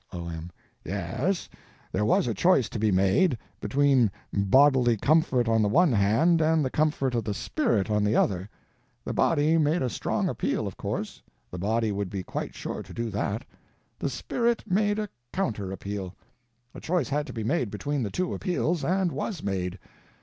O.M. 0.11 0.49
Yes, 0.83 1.47
there 1.91 2.03
was 2.03 2.25
a 2.25 2.33
choice 2.33 2.67
to 2.69 2.79
be 2.79 2.91
made, 2.91 3.37
between 3.59 4.09
bodily 4.33 4.97
comfort 4.97 5.47
on 5.47 5.61
the 5.61 5.69
one 5.69 5.91
hand 5.91 6.41
and 6.41 6.65
the 6.65 6.71
comfort 6.71 7.13
of 7.13 7.23
the 7.23 7.35
spirit 7.35 7.87
on 7.91 8.03
the 8.03 8.15
other. 8.15 8.49
The 9.05 9.13
body 9.13 9.59
made 9.59 9.83
a 9.83 9.91
strong 9.91 10.27
appeal, 10.27 10.65
of 10.65 10.75
course—the 10.75 11.59
body 11.59 11.91
would 11.91 12.09
be 12.09 12.23
quite 12.23 12.55
sure 12.55 12.81
to 12.81 12.93
do 12.95 13.11
that; 13.11 13.45
the 13.99 14.09
spirit 14.09 14.63
made 14.67 14.97
a 14.97 15.07
counter 15.31 15.71
appeal. 15.71 16.15
A 16.73 16.81
choice 16.81 17.09
had 17.09 17.27
to 17.27 17.33
be 17.33 17.43
made 17.43 17.69
between 17.69 18.01
the 18.01 18.09
two 18.09 18.33
appeals, 18.33 18.83
and 18.83 19.11
was 19.11 19.43
made. 19.43 19.77